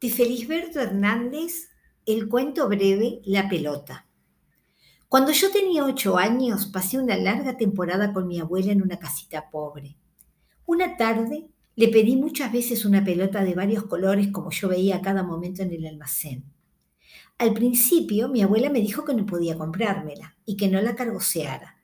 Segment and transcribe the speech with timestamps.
[0.00, 1.70] de Felisberto Hernández,
[2.04, 4.06] el cuento breve La pelota.
[5.08, 9.50] Cuando yo tenía ocho años, pasé una larga temporada con mi abuela en una casita
[9.50, 9.96] pobre.
[10.66, 15.02] Una tarde le pedí muchas veces una pelota de varios colores como yo veía a
[15.02, 16.44] cada momento en el almacén.
[17.38, 21.78] Al principio mi abuela me dijo que no podía comprármela y que no la cargoseara.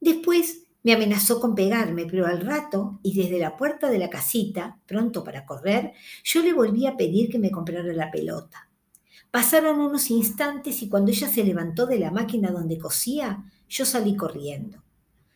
[0.00, 4.78] Después me amenazó con pegarme, pero al rato, y desde la puerta de la casita,
[4.86, 5.92] pronto para correr,
[6.24, 8.68] yo le volví a pedir que me comprara la pelota.
[9.30, 14.16] Pasaron unos instantes y cuando ella se levantó de la máquina donde cosía, yo salí
[14.16, 14.82] corriendo.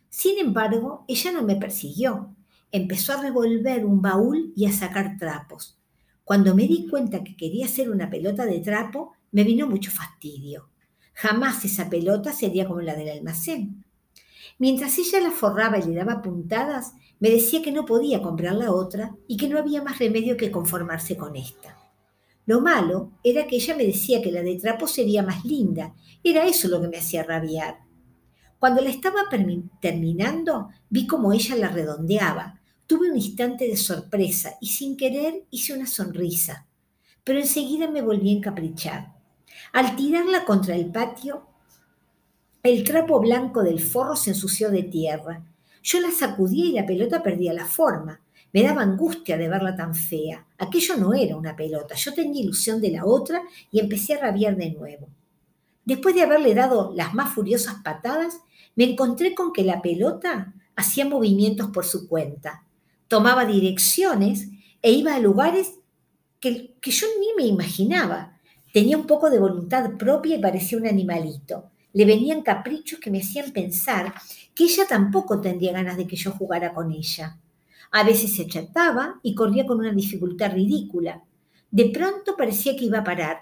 [0.09, 2.34] Sin embargo, ella no me persiguió.
[2.73, 5.79] Empezó a revolver un baúl y a sacar trapos.
[6.24, 10.70] Cuando me di cuenta que quería hacer una pelota de trapo, me vino mucho fastidio.
[11.12, 13.84] Jamás esa pelota sería como la del almacén.
[14.58, 18.72] Mientras ella la forraba y le daba puntadas, me decía que no podía comprar la
[18.72, 21.76] otra y que no había más remedio que conformarse con esta.
[22.46, 25.95] Lo malo era que ella me decía que la de trapo sería más linda.
[26.23, 27.79] Era eso lo que me hacía rabiar.
[28.59, 29.23] Cuando la estaba
[29.80, 32.60] terminando, vi cómo ella la redondeaba.
[32.86, 36.66] Tuve un instante de sorpresa y sin querer hice una sonrisa.
[37.24, 39.14] Pero enseguida me volví a encaprichar.
[39.73, 41.46] Al tirarla contra el patio,
[42.65, 45.45] el trapo blanco del forro se ensució de tierra.
[45.82, 48.23] Yo la sacudía y la pelota perdía la forma.
[48.54, 50.46] Me daba angustia de verla tan fea.
[50.57, 51.95] Aquello no era una pelota.
[51.95, 55.09] Yo tenía ilusión de la otra y empecé a rabiar de nuevo.
[55.85, 58.40] Después de haberle dado las más furiosas patadas,
[58.76, 62.65] me encontré con que la pelota hacía movimientos por su cuenta,
[63.07, 64.48] tomaba direcciones
[64.81, 65.81] e iba a lugares
[66.41, 68.41] que, que yo ni me imaginaba.
[68.72, 73.20] Tenía un poco de voluntad propia y parecía un animalito le venían caprichos que me
[73.20, 74.12] hacían pensar
[74.54, 77.38] que ella tampoco tendría ganas de que yo jugara con ella.
[77.92, 81.22] A veces se achataba y corría con una dificultad ridícula.
[81.70, 83.38] De pronto parecía que iba a parar,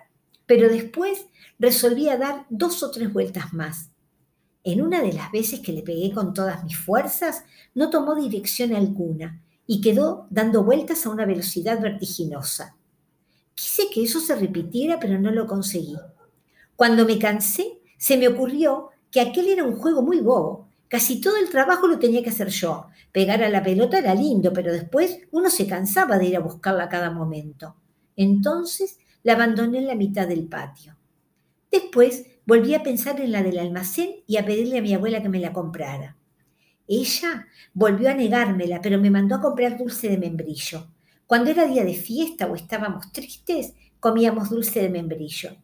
[0.47, 1.27] pero después
[1.59, 3.91] resolvía dar dos o tres vueltas más.
[4.65, 7.45] En una de las veces que le pegué con todas mis fuerzas,
[7.75, 12.77] no tomó dirección alguna y quedó dando vueltas a una velocidad vertiginosa.
[13.55, 15.97] Quise que eso se repitiera, pero no lo conseguí.
[16.77, 20.67] Cuando me cansé, se me ocurrió que aquel era un juego muy bobo.
[20.89, 22.89] Casi todo el trabajo lo tenía que hacer yo.
[23.13, 26.83] Pegar a la pelota era lindo, pero después uno se cansaba de ir a buscarla
[26.83, 27.77] a cada momento.
[28.17, 30.97] Entonces la abandoné en la mitad del patio.
[31.71, 35.29] Después volví a pensar en la del almacén y a pedirle a mi abuela que
[35.29, 36.17] me la comprara.
[36.89, 40.89] Ella volvió a negármela, pero me mandó a comprar dulce de membrillo.
[41.25, 45.57] Cuando era día de fiesta o estábamos tristes, comíamos dulce de membrillo.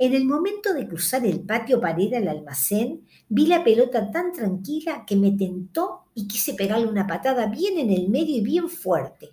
[0.00, 4.32] En el momento de cruzar el patio para ir al almacén, vi la pelota tan
[4.32, 8.68] tranquila que me tentó y quise pegarle una patada bien en el medio y bien
[8.68, 9.30] fuerte.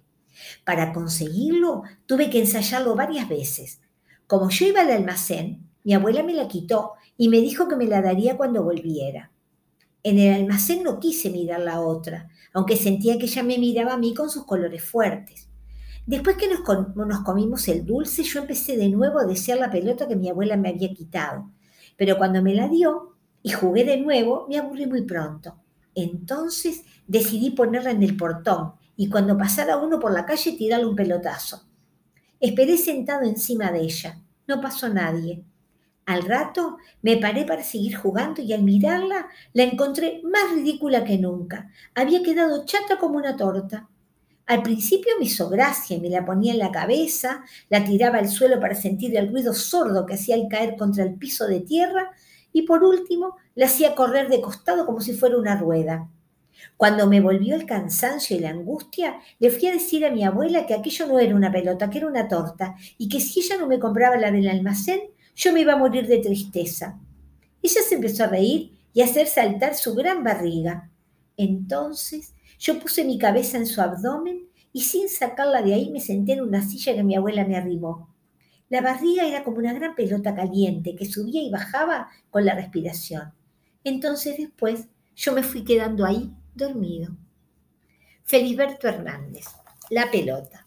[0.63, 3.79] Para conseguirlo, tuve que ensayarlo varias veces.
[4.25, 7.85] Como yo iba al almacén, mi abuela me la quitó y me dijo que me
[7.85, 9.31] la daría cuando volviera.
[10.01, 13.97] En el almacén no quise mirar la otra, aunque sentía que ella me miraba a
[13.97, 15.47] mí con sus colores fuertes.
[16.05, 16.61] Después que nos,
[17.21, 20.69] comimos el dulce, yo empecé de nuevo a desear la pelota que mi abuela me
[20.69, 21.51] había quitado.
[21.97, 25.55] Pero cuando me la dio y jugué de nuevo, me aburrí muy pronto.
[25.95, 30.95] Entonces decidí ponerla en el portón y cuando pasara uno por la calle tirarle un
[30.95, 31.63] pelotazo.
[32.39, 34.21] Esperé sentado encima de ella.
[34.47, 35.43] No pasó nadie.
[36.05, 41.17] Al rato me paré para seguir jugando y al mirarla la encontré más ridícula que
[41.17, 41.71] nunca.
[41.95, 43.89] Había quedado chata como una torta.
[44.47, 48.59] Al principio me hizo gracia me la ponía en la cabeza, la tiraba al suelo
[48.59, 52.11] para sentir el ruido sordo que hacía al caer contra el piso de tierra
[52.53, 56.07] y por último la hacía correr de costado como si fuera una rueda.
[56.77, 60.65] Cuando me volvió el cansancio y la angustia, le fui a decir a mi abuela
[60.65, 63.67] que aquello no era una pelota, que era una torta, y que si ella no
[63.67, 65.01] me compraba la del almacén,
[65.35, 66.99] yo me iba a morir de tristeza.
[67.61, 70.89] Ella se empezó a reír y a hacer saltar su gran barriga.
[71.35, 76.33] Entonces yo puse mi cabeza en su abdomen y sin sacarla de ahí me senté
[76.33, 78.13] en una silla que mi abuela me arrimó.
[78.69, 83.33] La barriga era como una gran pelota caliente que subía y bajaba con la respiración.
[83.83, 87.15] Entonces después yo me fui quedando ahí dormido.
[88.23, 89.45] Felisberto Hernández,
[89.91, 90.65] la pelota.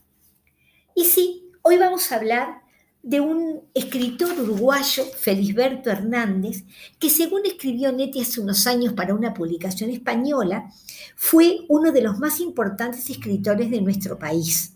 [0.95, 2.63] Y sí, hoy vamos a hablar
[3.03, 6.65] de un escritor uruguayo, Felisberto Hernández,
[6.99, 10.71] que según escribió Neti hace unos años para una publicación española,
[11.17, 14.75] fue uno de los más importantes escritores de nuestro país.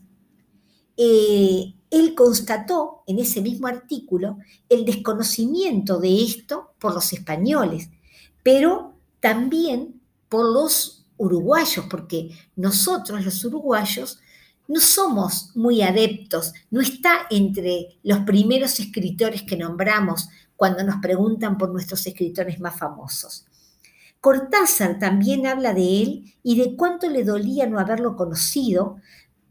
[0.96, 4.38] Eh, él constató en ese mismo artículo
[4.68, 7.90] el desconocimiento de esto por los españoles,
[8.42, 14.20] pero también por los uruguayos, porque nosotros los uruguayos
[14.68, 21.58] no somos muy adeptos, no está entre los primeros escritores que nombramos cuando nos preguntan
[21.58, 23.46] por nuestros escritores más famosos.
[24.20, 28.98] Cortázar también habla de él y de cuánto le dolía no haberlo conocido,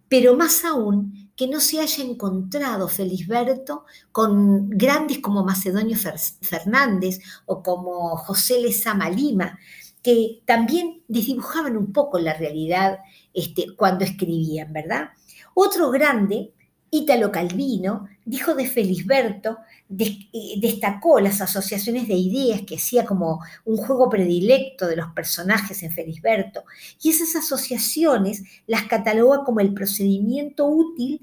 [0.07, 5.97] pero más aún que no se haya encontrado Felisberto con grandes como Macedonio
[6.41, 9.57] Fernández o como José Lezama Lima,
[10.01, 12.99] que también desdibujaban un poco la realidad
[13.33, 15.09] este, cuando escribían, ¿verdad?
[15.53, 16.53] Otro grande,
[16.89, 19.57] Ítalo Calvino, dijo de Felisberto,
[19.97, 25.83] eh, destacó las asociaciones de ideas que hacía como un juego predilecto de los personajes
[25.83, 26.63] en Felisberto,
[27.01, 31.21] y esas asociaciones las cataloga como el procedimiento útil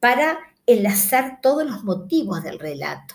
[0.00, 3.14] para enlazar todos los motivos del relato.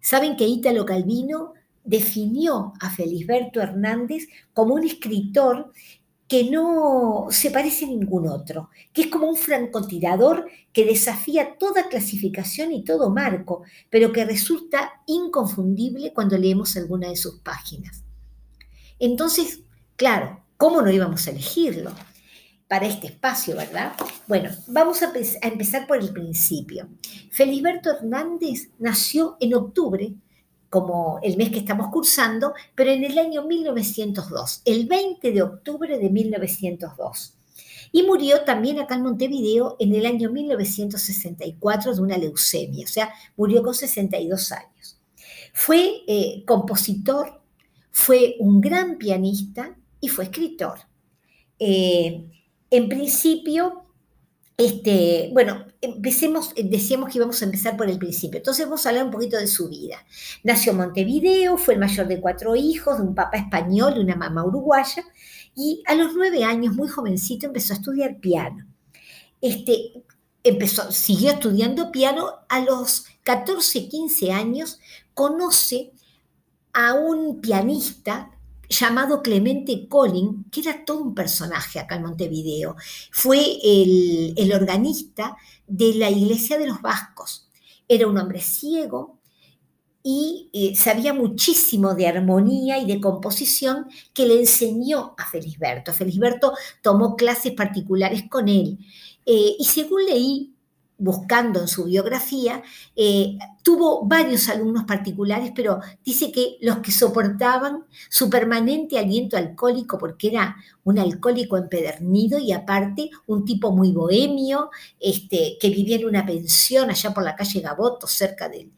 [0.00, 1.54] Saben que Ítalo Calvino
[1.86, 5.72] definió a Felisberto Hernández como un escritor
[6.28, 11.88] que no se parece a ningún otro, que es como un francotirador que desafía toda
[11.88, 18.02] clasificación y todo marco, pero que resulta inconfundible cuando leemos alguna de sus páginas.
[18.98, 19.60] Entonces,
[19.94, 21.92] claro, ¿cómo no íbamos a elegirlo
[22.66, 23.92] para este espacio, verdad?
[24.26, 25.12] Bueno, vamos a,
[25.42, 26.88] empezar por el principio.
[27.30, 30.12] Felisberto Hernández nació en octubre
[30.70, 35.98] como el mes que estamos cursando, pero en el año 1902, el 20 de octubre
[35.98, 37.34] de 1902.
[37.92, 43.12] Y murió también acá en Montevideo en el año 1964 de una leucemia, o sea,
[43.36, 45.00] murió con 62 años.
[45.52, 47.40] Fue eh, compositor,
[47.90, 50.80] fue un gran pianista y fue escritor.
[51.58, 52.26] Eh,
[52.70, 53.85] en principio,
[54.58, 58.38] este, bueno, empecemos, decíamos que íbamos a empezar por el principio.
[58.38, 59.98] Entonces vamos a hablar un poquito de su vida.
[60.44, 64.16] Nació en Montevideo, fue el mayor de cuatro hijos, de un papá español y una
[64.16, 65.04] mamá uruguaya,
[65.54, 68.66] y a los nueve años, muy jovencito, empezó a estudiar piano.
[69.40, 69.92] Este,
[70.42, 74.80] empezó, siguió estudiando piano, a los 14, 15 años
[75.12, 75.92] conoce
[76.72, 78.30] a un pianista
[78.68, 82.76] llamado Clemente Collin, que era todo un personaje acá en Montevideo.
[83.10, 85.36] Fue el, organista
[85.66, 87.48] de la iglesia de los vascos.
[87.88, 89.18] Era un hombre ciego
[90.02, 95.92] y eh, sabía muchísimo de armonía y de composición que le enseñó a Felisberto.
[95.92, 98.78] Felisberto tomó clases particulares con él.
[99.24, 100.54] Eh, y según leí,
[100.98, 102.62] buscando en su biografía,
[102.94, 103.36] eh,
[103.66, 110.28] tuvo varios alumnos particulares, pero dice que los que soportaban su permanente aliento alcohólico, porque
[110.28, 110.54] era
[110.84, 114.70] un alcohólico empedernido y aparte un tipo muy bohemio,
[115.00, 118.70] este, que vivía en una pensión allá por la calle Gaboto, cerca del,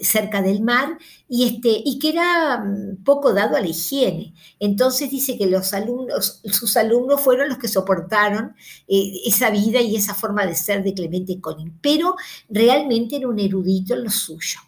[0.00, 0.98] cerca del mar,
[1.28, 4.34] y, este, y que era mm, poco dado a la higiene.
[4.58, 8.56] Entonces dice que los alumnos, sus alumnos fueron los que soportaron
[8.88, 12.16] eh, esa vida y esa forma de ser de Clemente Colin, pero
[12.48, 14.60] realmente era un erudito en lo suyo.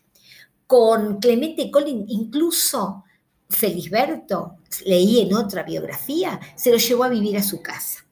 [0.67, 3.05] Con Clemente Colin incluso
[3.49, 8.05] Felisberto, leí en otra biografía, se lo llevó a vivir a su casa.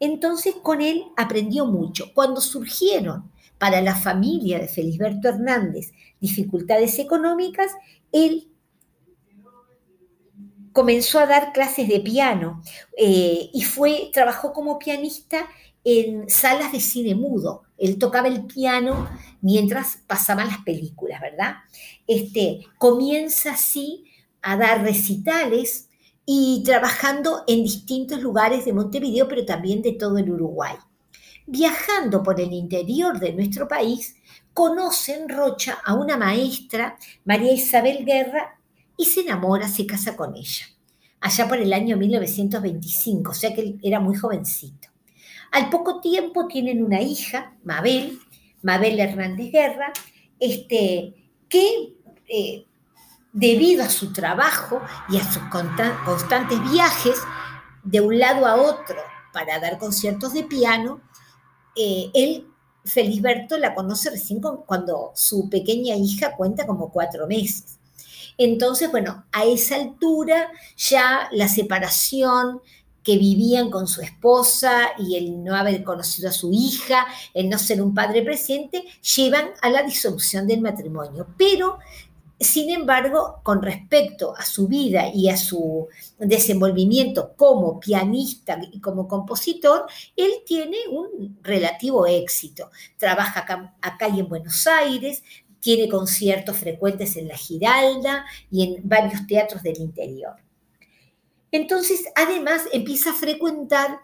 [0.00, 2.12] Entonces con él aprendió mucho.
[2.14, 7.72] Cuando surgieron para la familia de Felisberto Hernández dificultades económicas,
[8.12, 8.48] él
[10.72, 12.62] comenzó a dar clases de piano
[12.96, 15.48] eh, y fue, trabajó como pianista
[15.84, 17.62] en salas de cine mudo.
[17.76, 19.08] Él tocaba el piano
[19.40, 21.56] mientras pasaban las películas, ¿verdad?
[22.06, 24.04] Este, comienza así
[24.42, 25.88] a dar recitales
[26.24, 30.74] y trabajando en distintos lugares de Montevideo, pero también de todo el Uruguay.
[31.46, 34.16] Viajando por el interior de nuestro país,
[34.52, 38.60] conoce en Rocha a una maestra, María Isabel Guerra,
[38.98, 40.66] y se enamora, se casa con ella,
[41.20, 44.77] allá por el año 1925, o sea que él era muy jovencito.
[45.52, 48.18] Al poco tiempo tienen una hija, Mabel,
[48.62, 49.92] Mabel Hernández Guerra,
[50.38, 51.14] este,
[51.48, 51.94] que
[52.28, 52.66] eh,
[53.32, 55.42] debido a su trabajo y a sus
[56.04, 57.18] constantes viajes
[57.82, 58.96] de un lado a otro
[59.32, 61.00] para dar conciertos de piano,
[61.76, 62.46] eh, él,
[62.84, 67.78] Felisberto, la conoce recién cuando su pequeña hija cuenta como cuatro meses.
[68.36, 72.60] Entonces, bueno, a esa altura ya la separación
[73.08, 77.58] que vivían con su esposa y el no haber conocido a su hija, el no
[77.58, 78.84] ser un padre presente,
[79.16, 81.26] llevan a la disolución del matrimonio.
[81.38, 81.78] Pero
[82.38, 85.88] sin embargo, con respecto a su vida y a su
[86.18, 92.70] desenvolvimiento como pianista y como compositor, él tiene un relativo éxito.
[92.98, 95.22] Trabaja acá, y en Buenos Aires,
[95.60, 100.36] tiene conciertos frecuentes en la Giralda y en varios teatros del interior.
[101.50, 104.00] Entonces, además, empieza a frecuentar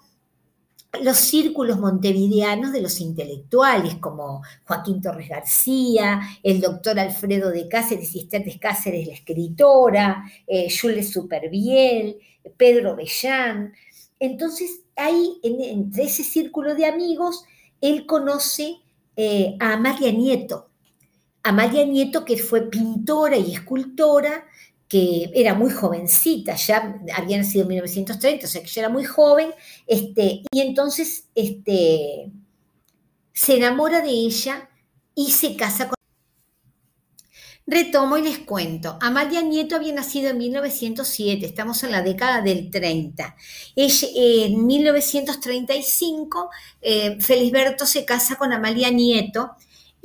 [1.02, 8.14] los círculos montevideanos de los intelectuales, como Joaquín Torres García, el doctor Alfredo de Cáceres
[8.14, 12.18] y Esther de Cáceres, la escritora, eh, Jules Superbiel,
[12.56, 13.72] Pedro Bellán.
[14.18, 17.44] Entonces, ahí, entre ese círculo de amigos,
[17.80, 18.76] él conoce
[19.16, 20.68] eh, a Amalia Nieto.
[21.42, 24.46] Amalia Nieto, que fue pintora y escultora,
[24.94, 29.02] que era muy jovencita, ya había nacido en 1930, o sea que ya era muy
[29.02, 29.50] joven,
[29.88, 32.30] este, y entonces este,
[33.32, 34.70] se enamora de ella
[35.16, 35.96] y se casa con...
[37.66, 38.96] Retomo y les cuento.
[39.00, 43.34] Amalia Nieto había nacido en 1907, estamos en la década del 30.
[43.74, 49.56] Ella, en 1935, eh, Felisberto se casa con Amalia Nieto,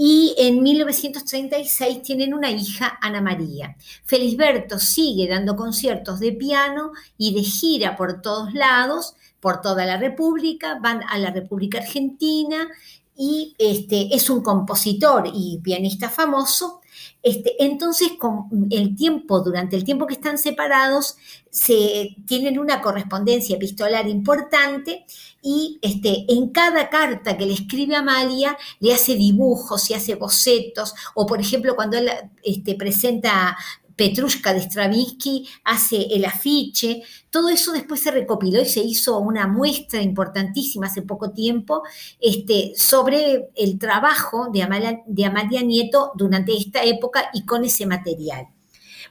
[0.02, 3.76] y en 1936 tienen una hija, Ana María.
[4.06, 9.98] Felisberto sigue dando conciertos de piano y de gira por todos lados, por toda la
[9.98, 12.70] República, van a la República Argentina
[13.18, 16.79] y este, es un compositor y pianista famoso
[17.22, 21.18] este, entonces, con el tiempo, durante el tiempo que están separados,
[21.50, 25.06] se tienen una correspondencia epistolar importante
[25.42, 30.94] y este, en cada carta que le escribe Amalia le hace dibujos y hace bocetos,
[31.16, 32.10] o por ejemplo cuando él
[32.44, 33.58] este, presenta
[34.00, 39.46] Petrushka de Stravinsky hace el afiche, todo eso después se recopiló y se hizo una
[39.46, 41.84] muestra importantísima hace poco tiempo
[42.18, 47.86] este, sobre el trabajo de Amalia, de Amalia Nieto durante esta época y con ese
[47.86, 48.48] material.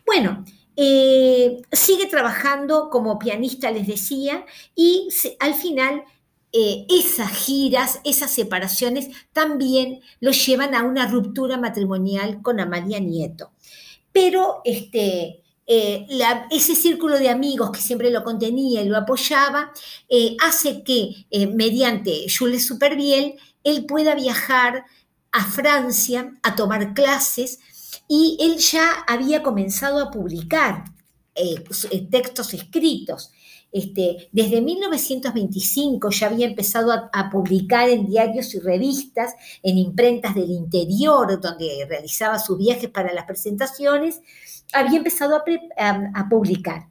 [0.07, 0.43] Bueno,
[0.75, 6.03] eh, sigue trabajando como pianista, les decía, y al final
[6.51, 13.53] eh, esas giras, esas separaciones también lo llevan a una ruptura matrimonial con Amalia Nieto
[14.13, 16.07] pero este, eh,
[16.51, 19.71] ese círculo de amigos que siempre lo contenía y lo apoyaba,
[20.09, 23.35] eh, hace que eh, mediante Jules Superbiel
[23.65, 24.87] él pueda viajar
[25.31, 27.59] a Francia a tomar clases
[28.09, 30.85] y él ya había comenzado a publicar
[32.11, 33.31] textos escritos.
[33.71, 40.51] Este, desde 1925 ya había empezado a, publicar en diarios y revistas, en imprentas del
[40.51, 44.21] interior, donde realizaba sus viajes para las presentaciones,
[44.73, 46.89] había empezado a publicar.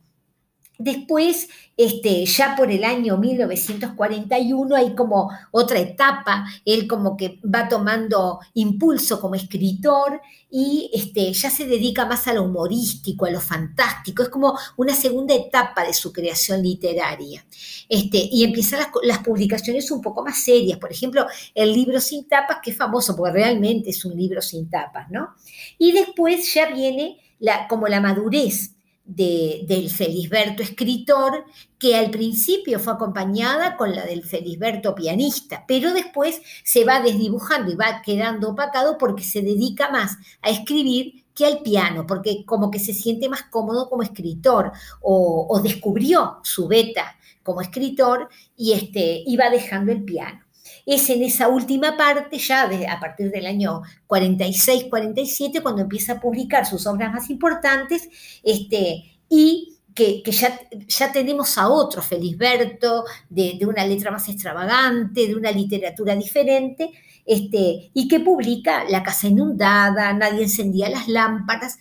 [0.79, 7.67] Después, este, ya por el año 1941, hay como otra etapa, él como que va
[7.67, 13.41] tomando impulso como escritor y este, ya se dedica más a lo humorístico, a lo
[13.41, 17.45] fantástico, es como una segunda etapa de su creación literaria.
[17.89, 22.27] Este, y empiezan las, las publicaciones un poco más serias, por ejemplo, el libro sin
[22.27, 25.35] tapas, que es famoso porque realmente es un libro sin tapas, ¿no?
[25.77, 28.76] Y después ya viene la, como la madurez
[29.07, 31.45] del Felisberto escritor,
[31.79, 37.71] que al principio fue acompañada con la del Felisberto pianista, pero después se va desdibujando
[37.71, 42.69] y va quedando opacado porque se dedica más a escribir que al piano, porque como
[42.69, 44.71] que se siente más cómodo como escritor
[45.01, 50.46] o, descubrió su beta como escritor y este, iba dejando el piano
[50.87, 56.65] es en esa última parte, ya a partir del año 46-47, cuando empieza a publicar
[56.65, 58.07] sus obras más importantes,
[58.41, 65.27] este, y que, ya, ya, tenemos a otro Felisberto, de, de, una letra más extravagante,
[65.27, 66.91] de una literatura diferente,
[67.25, 71.79] este, y que publica La casa inundada, Nadie encendía las lámparas,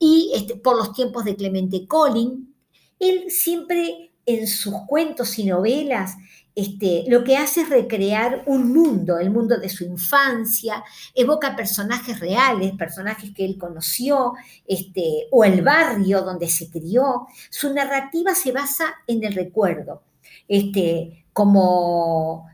[0.00, 2.52] y este, por los tiempos de Clemente Collin,
[2.98, 6.16] él siempre en sus cuentos y novelas
[6.58, 10.82] este, lo que hace es recrear un mundo, el mundo de su infancia,
[11.14, 14.32] evoca personajes reales, personajes que él conoció,
[14.66, 17.28] este, o el barrio donde se crió.
[17.48, 20.02] Su narrativa se basa en el recuerdo,
[20.48, 22.48] este, como,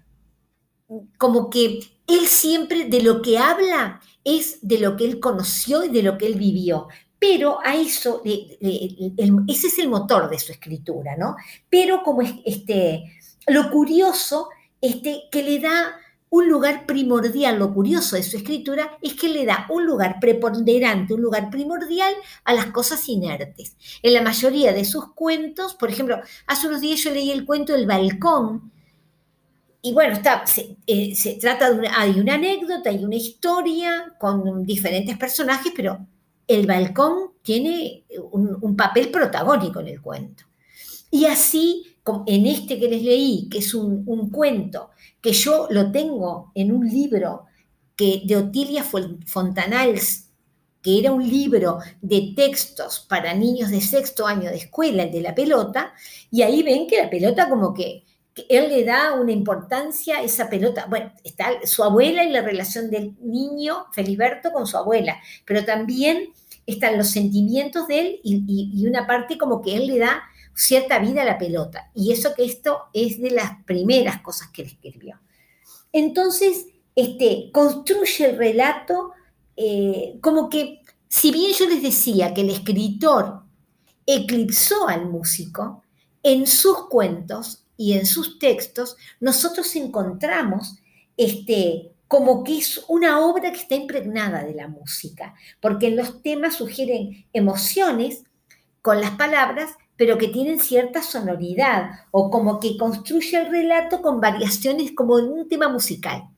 [1.16, 5.88] como que él siempre de lo que habla es de lo que él conoció y
[5.88, 6.88] de lo que él vivió.
[7.18, 11.36] Pero a eso, ese es el motor de su escritura, ¿no?
[11.70, 13.14] Pero como este,
[13.46, 14.48] lo curioso
[14.80, 15.96] este, que le da
[16.34, 21.14] un lugar primordial, lo curioso de su escritura es que le da un lugar preponderante,
[21.14, 23.76] un lugar primordial a las cosas inertes.
[24.02, 27.72] En la mayoría de sus cuentos, por ejemplo, hace unos días yo leí el cuento
[27.72, 28.72] El balcón,
[29.80, 34.64] y bueno, está, se, eh, trata de una, hay una anécdota, hay una historia con
[34.64, 36.04] diferentes personajes, pero
[36.48, 40.44] el balcón tiene un papel protagónico en el cuento.
[41.10, 41.93] Y así
[42.26, 46.86] en este que les leí, que es un, cuento, que yo lo tengo en un
[46.86, 47.44] libro
[47.96, 50.30] que, de Otilia Fontanals,
[50.82, 55.22] que era un libro de textos para niños de sexto año de escuela, el de
[55.22, 55.94] la pelota,
[56.30, 60.22] y ahí ven que la pelota como que, que él le da una importancia a
[60.22, 60.86] esa pelota.
[60.90, 66.34] Bueno, está su abuela y la relación del niño Feliberto con su abuela, pero también
[66.66, 70.22] están los sentimientos de él y, una parte como que él le da
[70.54, 71.90] cierta vida a la pelota.
[71.94, 75.20] Y eso que esto es de las primeras cosas que él escribió.
[75.92, 79.12] Entonces, este, construye el relato
[79.56, 83.42] eh, como que, si bien yo les decía que el escritor
[84.06, 85.82] eclipsó al músico,
[86.22, 90.78] en sus cuentos y en sus textos nosotros encontramos
[91.16, 96.22] este, como que es una obra que está impregnada de la música, porque en los
[96.22, 98.24] temas sugieren emociones
[98.82, 104.20] con las palabras, pero que tienen cierta sonoridad, o como que construye el relato con
[104.20, 106.28] variaciones como en un tema musical.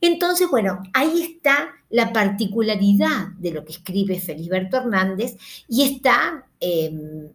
[0.00, 5.36] Entonces, bueno, ahí está la particularidad de lo que escribe Feliberto Hernández
[5.68, 7.28] y está em,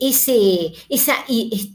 [0.00, 1.14] ese, esa,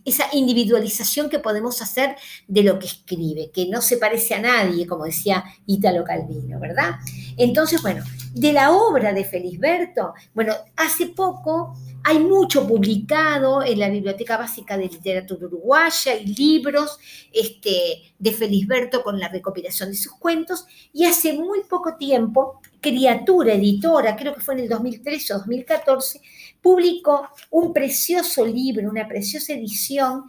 [0.06, 2.15] esa, individualización que podemos hacer
[2.48, 6.96] de lo que escribe, que no se parece a nadie, como decía Ítalo Calvino, ¿verdad?
[7.38, 8.03] Entonces, bueno,
[8.34, 14.77] de la obra de Felisberto, bueno, hace poco hay mucho publicado en la Biblioteca Básica
[14.77, 16.98] de Literatura Uruguaya y libros
[17.32, 20.65] este, de Felisberto con la recopilación de sus cuentos.
[20.94, 26.20] Y hace muy poco tiempo, Criatura Editora, creo que fue en el 2013 o 2014,
[26.62, 30.24] publicó un precioso libro, una preciosa edición,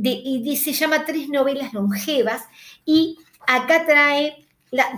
[0.00, 2.42] y se llama Tres novelas longevas.
[2.84, 4.48] Y acá trae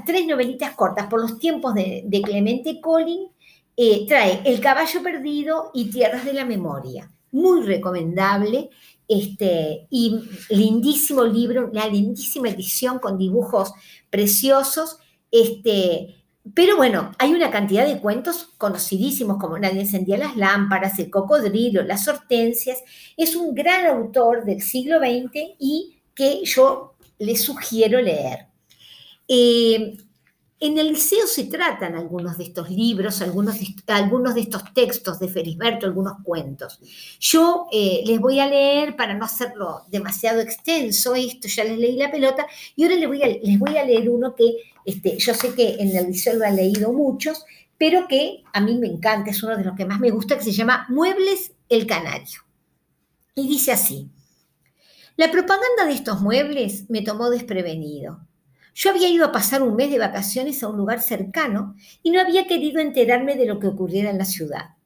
[0.05, 3.29] tres novelitas cortas por los tiempos de, Clemente Collin
[3.77, 7.11] eh, trae El caballo perdido y Tierras de la Memoria.
[7.33, 8.71] Muy recomendable
[9.09, 13.73] este, y lindísimo libro, la lindísima edición con dibujos
[14.11, 14.99] preciosos.
[15.31, 16.20] Este,
[16.55, 21.83] pero bueno, hay una cantidad de cuentos conocidísimos como Nadie encendía las lámparas, El cocodrilo,
[21.83, 22.79] Las hortensias.
[23.17, 28.47] Es un gran autor del siglo XX y que yo le sugiero leer.
[29.29, 29.99] Eh,
[30.63, 35.87] en el liceo se tratan algunos de estos libros, algunos de, estos textos de Felisberto,
[35.87, 36.79] algunos cuentos.
[37.19, 41.97] Yo eh, les voy a leer, para no hacerlo demasiado extenso, esto ya les leí
[41.97, 42.47] la pelota,
[42.77, 45.77] y ahora les voy a, les voy a leer uno que este, yo sé que
[45.79, 47.45] en el liceo lo han leído muchos,
[47.79, 50.45] pero que a mí me encanta, es uno de los que más me gusta, que
[50.45, 52.41] se llama Muebles el Canario.
[53.35, 54.11] Y dice así,
[55.17, 58.21] la propaganda de estos muebles me tomó desprevenido.
[58.75, 62.21] Yo había ido a pasar un mes de vacaciones a un lugar cercano y no
[62.21, 64.77] había querido enterarme de lo que ocurriera en la ciudad.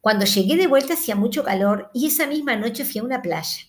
[0.00, 3.66] Cuando llegué de vuelta hacía mucho calor y esa misma noche fui a una playa.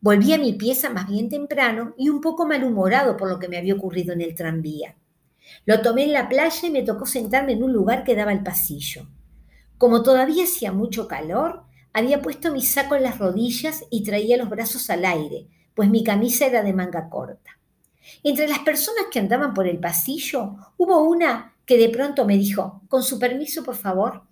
[0.00, 3.56] Volví a mi pieza más bien temprano y un poco malhumorado por lo que me
[3.56, 4.96] había ocurrido en el tranvía.
[5.64, 8.42] Lo tomé en la playa y me tocó sentarme en un lugar que daba al
[8.42, 9.08] pasillo.
[9.78, 14.48] Como todavía hacía mucho calor, había puesto mi saco en las rodillas y traía los
[14.48, 17.61] brazos al aire, pues mi camisa era de manga corta.
[18.22, 22.82] Entre las personas que andaban por el pasillo, hubo una que de pronto me dijo,
[22.88, 24.22] con su permiso, por favor.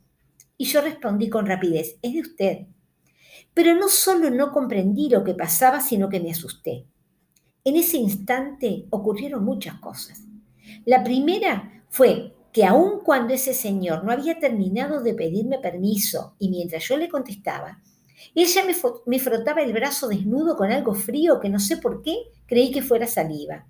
[0.57, 2.59] Y yo respondí con rapidez, es de usted.
[3.55, 6.87] Pero no solo no comprendí lo que pasaba, sino que me asusté.
[7.65, 10.23] En ese instante ocurrieron muchas cosas.
[10.85, 16.49] La primera fue que aun cuando ese señor no había terminado de pedirme permiso y
[16.49, 17.81] mientras yo le contestaba,
[18.35, 18.65] ella
[19.07, 22.83] me, frotaba el brazo desnudo con algo frío que no sé por qué creí que
[22.83, 23.67] fuera saliva.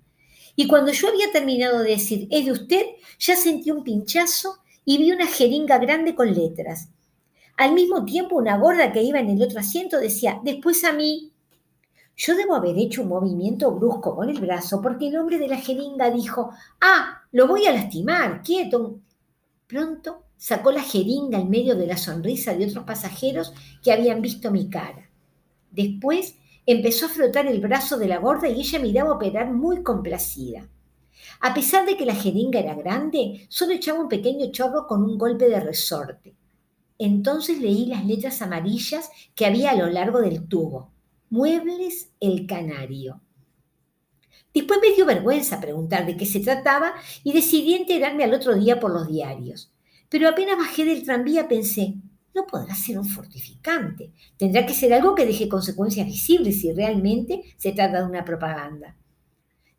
[0.55, 2.85] Y cuando yo había terminado de decir, es de usted,
[3.19, 6.89] ya sentí un pinchazo y vi una jeringa grande con letras.
[7.57, 11.31] Al mismo tiempo, una gorda que iba en el otro asiento decía, después a mí.
[12.17, 15.57] Yo debo haber hecho un movimiento brusco con el brazo porque el hombre de la
[15.57, 18.99] jeringa dijo, ah, lo voy a lastimar, quieto.
[19.65, 24.49] Pronto sacó la jeringa en medio de la sonrisa de otros pasajeros que habían visto
[24.49, 25.09] mi cara.
[25.69, 30.69] Después Empezó a frotar el brazo de la gorda y ella miraba operar muy complacida.
[31.39, 35.17] A pesar de que la jeringa era grande, solo echaba un pequeño chorro con un
[35.17, 36.35] golpe de resorte.
[36.99, 40.91] Entonces leí las letras amarillas que había a lo largo del tubo.
[41.31, 43.21] Muebles el Canario.
[44.53, 48.79] Después me dio vergüenza preguntar de qué se trataba y decidí enterarme al otro día
[48.79, 49.73] por los diarios.
[50.11, 51.95] Pero apenas bajé del tranvía pensé,
[52.35, 54.11] no podrá ser un fortificante.
[54.35, 58.97] Tendrá que ser algo que deje consecuencias visibles si realmente se trata de una propaganda.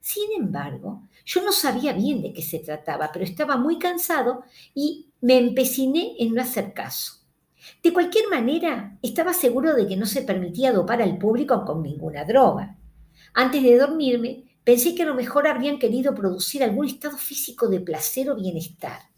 [0.01, 5.11] Sin embargo, yo no sabía bien de qué se trataba, pero estaba muy cansado y
[5.21, 7.21] me empeciné en no hacer caso.
[7.83, 12.25] De cualquier manera, estaba seguro de que no se permitía dopar al público con ninguna
[12.25, 12.79] droga.
[13.35, 17.81] Antes de dormirme, pensé que a lo mejor habrían querido producir algún estado físico de
[17.81, 19.12] placer o bienestar.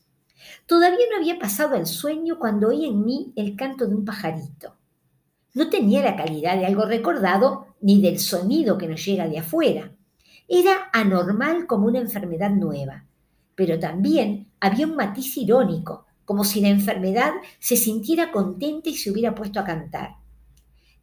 [0.66, 4.76] Todavía no había pasado el sueño cuando oí en mí el canto de un pajarito.
[5.54, 9.92] No tenía la calidad de algo recordado ni del sonido que nos llega de afuera.
[10.48, 13.06] Era anormal como una enfermedad nueva,
[13.54, 19.10] pero también había un matiz irónico, como si la enfermedad se sintiera contenta y se
[19.10, 20.16] hubiera puesto a cantar.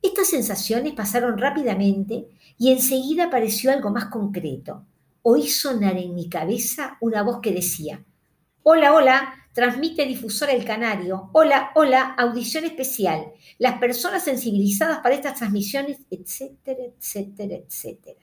[0.02, 2.28] Estas sensaciones pasaron rápidamente
[2.58, 4.86] y enseguida apareció algo más concreto.
[5.22, 8.04] Oí sonar en mi cabeza una voz que decía,
[8.64, 11.32] Hola, hola, transmite difusor El Canario.
[11.34, 13.34] Hola, hola, audición especial.
[13.58, 18.20] Las personas sensibilizadas para estas transmisiones, etcétera, etcétera, etcétera.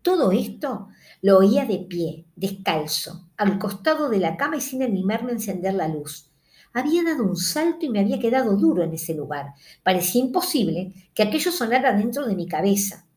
[0.00, 0.90] Todo esto
[1.22, 5.74] lo oía de pie, descalzo, al costado de la cama y sin animarme a encender
[5.74, 6.30] la luz.
[6.72, 9.54] Había dado un salto y me había quedado duro en ese lugar.
[9.82, 13.08] Parecía imposible que aquello sonara dentro de mi cabeza.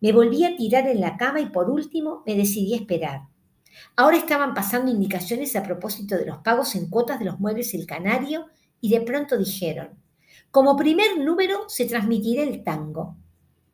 [0.00, 3.31] Me volví a tirar en la cama y por último me decidí a esperar.
[3.96, 7.86] Ahora estaban pasando indicaciones a propósito de los pagos en cuotas de los muebles El
[7.86, 8.46] Canario
[8.80, 9.90] y de pronto dijeron,
[10.50, 13.16] como primer número se transmitirá el tango.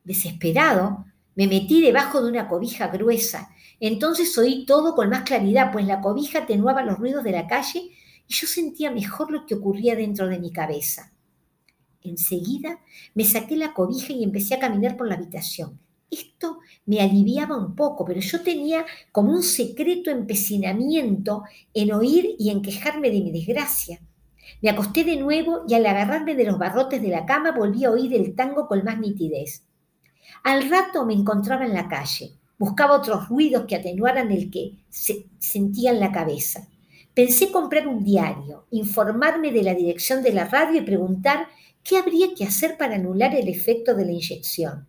[0.03, 3.49] Desesperado, me metí debajo de una cobija gruesa.
[3.79, 7.91] Entonces oí todo con más claridad, pues la cobija atenuaba los ruidos de la calle
[8.27, 11.13] y yo sentía mejor lo que ocurría dentro de mi cabeza.
[12.01, 12.79] Enseguida
[13.13, 15.79] me saqué la cobija y empecé a caminar por la habitación.
[16.11, 21.43] Esto me aliviaba un poco, pero yo tenía como un secreto empecinamiento
[21.73, 24.01] en oír y en quejarme de mi desgracia.
[24.61, 27.91] Me acosté de nuevo y al agarrarme de los barrotes de la cama volví a
[27.91, 29.63] oír el tango con más nitidez.
[30.43, 32.33] Al rato me encontraba en la calle.
[32.57, 36.67] Buscaba otros ruidos que atenuaran el que se sentía en la cabeza.
[37.13, 41.47] Pensé comprar un diario, informarme de la dirección de la radio y preguntar
[41.83, 44.88] qué habría que hacer para anular el efecto de la inyección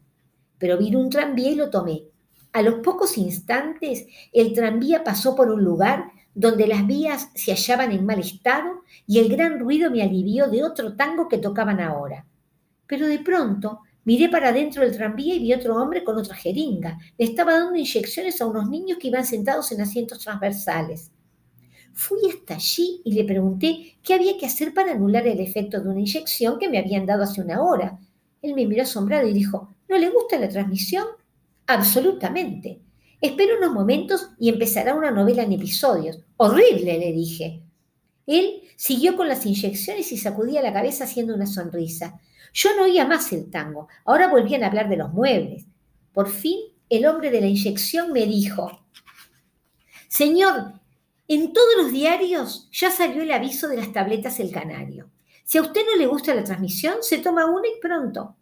[0.61, 2.05] pero vino un tranvía y lo tomé.
[2.53, 7.91] A los pocos instantes, el tranvía pasó por un lugar donde las vías se hallaban
[7.91, 12.27] en mal estado y el gran ruido me alivió de otro tango que tocaban ahora.
[12.87, 16.99] Pero de pronto miré para dentro del tranvía y vi otro hombre con otra jeringa.
[17.19, 21.11] Le estaba dando inyecciones a unos niños que iban sentados en asientos transversales.
[21.93, 25.89] Fui hasta allí y le pregunté qué había que hacer para anular el efecto de
[25.89, 27.99] una inyección que me habían dado hace una hora.
[28.43, 31.05] Él me miró asombrado y dijo, ¿No le gusta la transmisión?
[31.67, 32.81] Absolutamente.
[33.21, 36.21] Espero unos momentos y empezará una novela en episodios.
[36.37, 37.65] Horrible, le dije.
[38.25, 42.21] Él siguió con las inyecciones y sacudía la cabeza haciendo una sonrisa.
[42.55, 43.89] Yo no oía más el tango.
[44.05, 45.67] Ahora volvían a hablar de los muebles.
[46.13, 48.87] Por fin, el hombre de la inyección me dijo,
[50.07, 50.75] Señor,
[51.27, 55.11] en todos los diarios ya salió el aviso de las tabletas El Canario.
[55.43, 58.37] Si a usted no le gusta la transmisión, se toma una y pronto.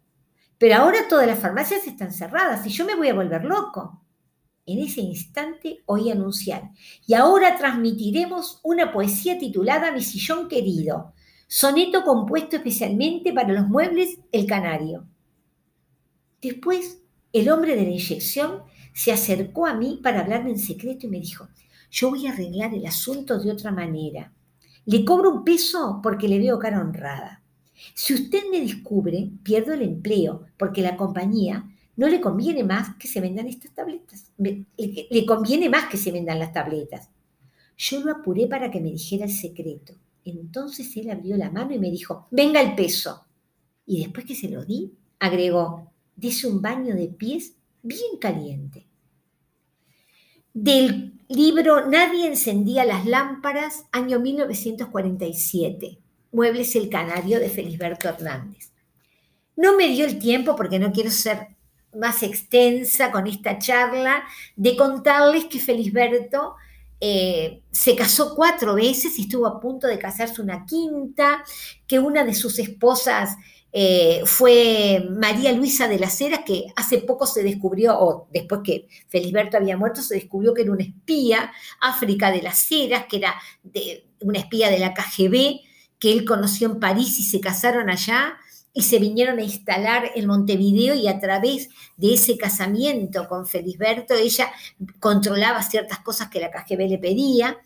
[0.59, 4.03] Pero ahora todas las farmacias están cerradas y yo me voy a volver loco.
[4.65, 6.69] En ese instante oí anunciar,
[7.07, 11.13] y ahora transmitiremos una poesía titulada Mi sillón querido,
[11.47, 15.07] soneto compuesto especialmente para los muebles El Canario.
[16.39, 17.01] Después,
[17.33, 18.61] el hombre de la inyección
[18.93, 21.47] se acercó a mí para hablarme en secreto y me dijo,
[21.89, 24.33] yo voy a arreglar el asunto de otra manera.
[24.85, 27.43] Le cobro un peso porque le veo cara honrada.
[27.93, 31.65] Si usted me descubre, pierdo el empleo, porque la compañía
[31.95, 34.31] no le conviene más que se vendan estas tabletas.
[34.37, 37.09] Le conviene más que se vendan las tabletas.
[37.77, 39.93] Yo lo apuré para que me dijera el secreto.
[40.25, 43.25] Entonces él abrió la mano y me dijo, venga el peso.
[43.85, 48.85] Y después que se lo di, agregó, dese un baño de pies bien caliente.
[50.53, 55.99] Del libro Nadie encendía las lámparas, año 1947.
[56.31, 58.71] Muebles El Canario de Felisberto Hernández.
[59.55, 61.47] No me dio el tiempo, porque no quiero ser
[61.97, 64.23] más extensa con esta charla,
[64.55, 66.55] de contarles que Felisberto
[67.01, 71.43] eh, se casó cuatro veces y estuvo a punto de casarse una quinta,
[71.87, 73.37] que una de sus esposas
[73.71, 78.87] eh, fue María Luisa de las Heras, que hace poco se descubrió, o después que
[79.07, 83.35] Felisberto había muerto, se descubrió que era una espía, África de las Heras, que era
[83.63, 85.61] de, una espía de la KGB,
[85.99, 88.37] que él conoció en París y se casaron allá
[88.73, 94.13] y se vinieron a instalar en Montevideo y a través de ese casamiento con Felisberto
[94.13, 94.51] ella
[94.99, 97.57] controlaba ciertas cosas que la KGB le pedía.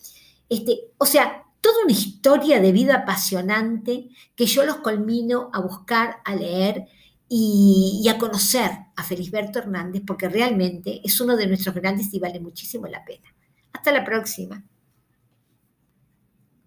[0.50, 6.18] Este, o sea, toda una historia de vida apasionante que yo los colmino a buscar,
[6.26, 6.86] a leer
[7.30, 12.20] y, y a conocer a Felisberto Hernández porque realmente es uno de nuestros grandes y
[12.20, 13.34] vale muchísimo la pena.
[13.74, 14.64] Hasta la próxima.